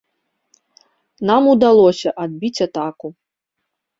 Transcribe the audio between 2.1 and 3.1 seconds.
адбіць атаку.